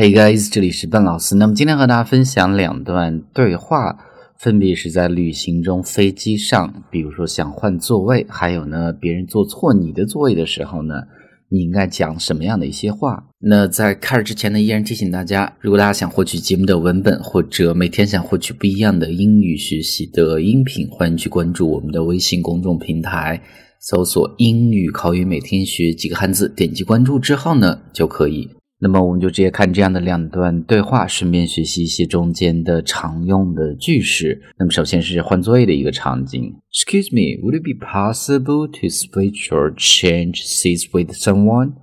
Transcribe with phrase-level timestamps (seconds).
[0.00, 1.34] Hey guys，这里是笨老师。
[1.34, 3.98] 那么今天和大家分享两段对话，
[4.38, 10.94] 分别是在旅行中、飞机上，比如说想换座位，还有呢，别人坐错你的座位的时候呢，
[11.50, 13.22] 你应该讲什么样的一些话？
[13.40, 23.38] 那在开始之前呢，依然提醒大家，如果大家想获取节目的文本，或者每天想获取不一样的英语学习的音频，欢迎去关注我们的微信公众平台。
[23.78, 28.48] 搜索“英语口语每天学几个汉字”，点击关注之后呢，就可以。
[28.82, 34.40] 那么我们就直接看这样的两段对话，顺便学习一些中间的常用的句式。
[34.58, 36.54] 那么首先是换座位的一个场景。
[36.72, 41.74] Excuse me, would it be possible to switch or change seats with someone?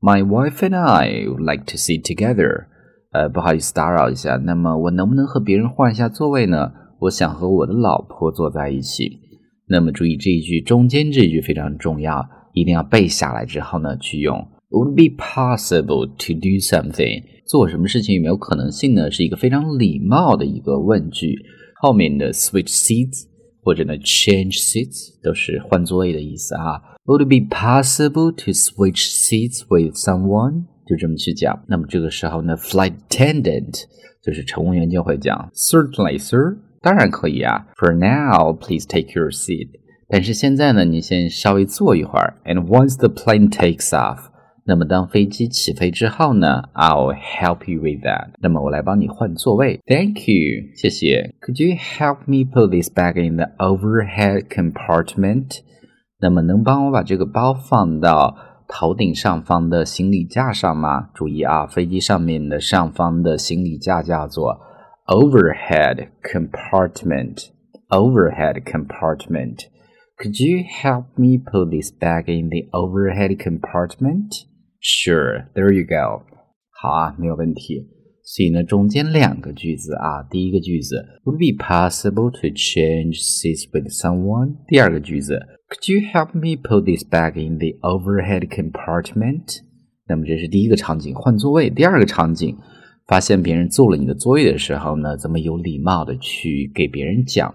[0.00, 2.64] My wife and I would like to sit together.
[3.12, 6.72] 呃，不好意思打扰一下，那么我能不能和别人换一下座位呢？
[7.00, 9.20] 我想和我的老婆坐在一起。
[9.68, 14.46] 那么注意这一句中间这一句非常重要，一定要背下来之后呢，去用。
[14.75, 17.23] Would it be possible to do something？
[17.45, 19.11] 做什么事情有没有可能性呢？
[19.11, 21.37] 是一个非常礼貌的一个问句。
[21.81, 23.25] 后面的 switch seats
[23.63, 26.79] 或者呢 change seats 都是换座位的意思啊。
[27.05, 30.65] Would it be possible to switch seats with someone？
[30.87, 31.63] 就这么去讲。
[31.67, 33.83] 那么这个时候呢，flight attendant
[34.23, 36.57] 就是乘务员就会讲，Certainly, sir。
[36.81, 37.67] 当然可以啊。
[37.77, 39.69] For now, please take your seat。
[40.07, 42.41] 但是现在呢，你先稍微坐一会儿。
[42.45, 44.19] And once the plane takes off，
[44.65, 48.29] 那么当飞机起飞之后呢，I'll help you with that。
[48.41, 49.79] 那么我来帮你换座位。
[49.87, 51.33] Thank you，谢谢。
[51.41, 55.59] Could you help me put this bag in the overhead compartment？
[56.19, 58.35] 那么能帮我把这个包放到
[58.67, 61.09] 头顶上方的行李架上吗？
[61.15, 64.59] 注意啊，飞机上面的上方的行李架叫做。
[65.07, 67.49] overhead compartment.
[67.89, 69.65] Overhead compartment.
[70.17, 74.45] Could you help me put this bag in the overhead compartment?
[74.79, 76.23] Sure, there you go.
[76.69, 77.87] 好啊，没有问题。
[78.23, 84.55] 所以呢，中间两个句子啊，第一个句子 Would it be possible to change seats with someone？
[84.67, 89.61] 第二个句子 Could you help me put this bag in the overhead compartment？
[90.07, 91.69] 那么这是第一个场景，换座位。
[91.69, 92.57] 第二个场景。
[93.07, 97.53] 发现别人坐了你的座位的时候呢，怎么有礼貌的去给别人讲？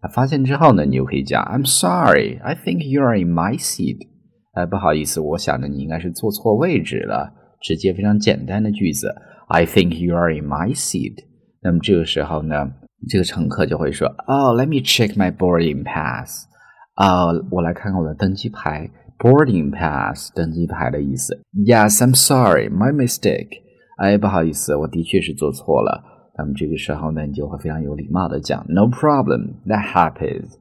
[0.00, 4.08] 啊，发现之后呢，你就可以讲 "I'm sorry, I think you are in my seat."
[4.53, 7.33] 哎，不好意思，我想着你应该是坐错位置了。
[7.61, 9.13] 直接非常简单的句子
[9.47, 11.13] ，I think you are in my seat。
[11.61, 12.71] 那么这个时候呢，
[13.07, 16.47] 这个乘客就会说，Oh, let me check my boarding pass。
[16.95, 18.89] 啊，我来看看我的登机牌
[19.19, 21.39] ，boarding pass，登机牌的意思。
[21.53, 23.61] Yes, I'm sorry, my mistake。
[23.99, 26.03] 哎，不好意思，我的确是做错了。
[26.37, 30.55] 那么这个时候呢，你就会非常有礼貌的讲，No problem, that happens，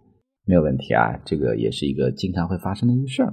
[0.45, 1.19] 没有问题啊。
[1.25, 3.33] 这个也是一个经常会发生的一个事儿。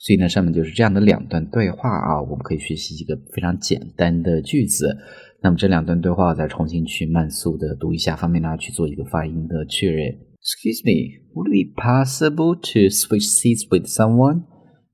[0.00, 4.96] 所以呢，上面就是这样的两段对话啊，我们可以学习几个非常简单的句子。
[5.42, 10.14] 那么这两段对话再重新去慢速的读一下，方便大家去做一个发音的确认。
[10.40, 14.44] Excuse me, would it be possible to switch seats with someone?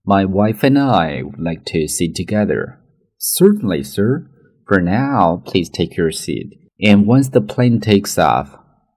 [0.05, 2.79] My wife and I would like to sit together.
[3.19, 4.27] Certainly, sir.
[4.67, 6.51] For now, please take your seat.
[6.81, 8.49] And once the plane takes off,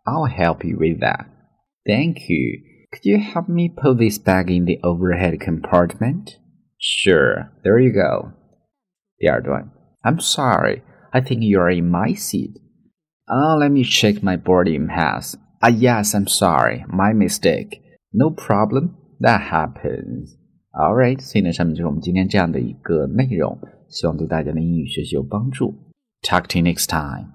[0.06, 1.26] I'll help you with that.
[1.86, 2.62] Thank you.
[2.92, 6.38] Could you help me put this bag in the overhead compartment?
[6.78, 8.32] Sure, there you go.
[9.20, 9.72] The other one.
[10.04, 10.82] I'm sorry,
[11.14, 12.60] I think you're in my seat.
[13.28, 15.36] Oh, let me check my boarding pass.
[15.62, 17.82] Ah, yes, I'm sorry, my mistake.
[18.14, 20.38] No problem, that happens.
[20.74, 23.58] Alright，所以呢，上面就是我们今天这样的一个内容。
[23.90, 25.74] 希望对大家的英语学习有帮助。
[26.22, 27.32] Talk to you next time.